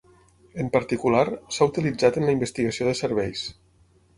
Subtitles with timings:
[0.63, 1.25] En particular,
[1.57, 3.45] s'ha utilitzat en la investigació de serveis.